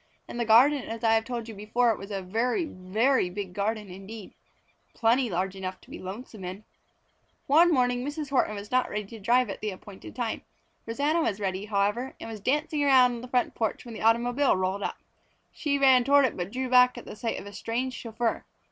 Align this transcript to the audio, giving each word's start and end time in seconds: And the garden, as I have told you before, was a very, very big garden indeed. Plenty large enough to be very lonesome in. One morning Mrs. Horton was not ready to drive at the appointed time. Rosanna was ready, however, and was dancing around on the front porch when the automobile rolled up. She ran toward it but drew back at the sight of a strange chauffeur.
And 0.27 0.39
the 0.39 0.45
garden, 0.45 0.81
as 0.81 1.03
I 1.03 1.13
have 1.13 1.25
told 1.25 1.47
you 1.47 1.53
before, 1.53 1.95
was 1.95 2.09
a 2.09 2.23
very, 2.23 2.65
very 2.65 3.29
big 3.29 3.53
garden 3.53 3.91
indeed. 3.91 4.33
Plenty 4.95 5.29
large 5.29 5.55
enough 5.55 5.79
to 5.81 5.91
be 5.91 5.99
very 5.99 6.07
lonesome 6.11 6.43
in. 6.43 6.63
One 7.45 7.69
morning 7.71 8.03
Mrs. 8.03 8.31
Horton 8.31 8.55
was 8.55 8.71
not 8.71 8.89
ready 8.89 9.05
to 9.05 9.19
drive 9.19 9.47
at 9.51 9.61
the 9.61 9.69
appointed 9.69 10.15
time. 10.15 10.41
Rosanna 10.87 11.21
was 11.21 11.39
ready, 11.39 11.65
however, 11.65 12.15
and 12.19 12.27
was 12.31 12.39
dancing 12.41 12.83
around 12.83 13.11
on 13.13 13.21
the 13.21 13.27
front 13.27 13.53
porch 13.53 13.85
when 13.85 13.93
the 13.93 14.01
automobile 14.01 14.55
rolled 14.57 14.81
up. 14.81 14.97
She 15.51 15.77
ran 15.77 16.03
toward 16.03 16.25
it 16.25 16.35
but 16.35 16.51
drew 16.51 16.67
back 16.67 16.97
at 16.97 17.05
the 17.05 17.15
sight 17.15 17.39
of 17.39 17.45
a 17.45 17.53
strange 17.53 17.93
chauffeur. 17.93 18.43